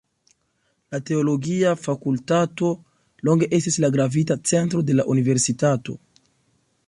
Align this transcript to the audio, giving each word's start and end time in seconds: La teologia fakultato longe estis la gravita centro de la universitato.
La 0.93 0.99
teologia 1.09 1.73
fakultato 1.81 2.71
longe 3.29 3.51
estis 3.59 3.79
la 3.85 3.93
gravita 3.99 4.37
centro 4.53 4.83
de 4.89 4.95
la 5.01 5.07
universitato. 5.17 5.99